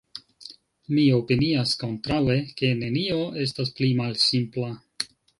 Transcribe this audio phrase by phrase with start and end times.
[0.93, 4.71] Mi opinias kontraŭe, ke nenio estas pli malsimpla.